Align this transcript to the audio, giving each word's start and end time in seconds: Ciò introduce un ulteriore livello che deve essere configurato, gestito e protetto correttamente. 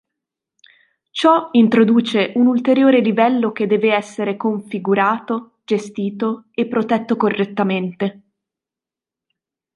Ciò 1.11 1.49
introduce 1.51 2.31
un 2.33 2.47
ulteriore 2.47 3.01
livello 3.01 3.51
che 3.51 3.67
deve 3.67 3.93
essere 3.93 4.35
configurato, 4.35 5.59
gestito 5.63 6.45
e 6.55 6.65
protetto 6.67 7.15
correttamente. 7.15 8.21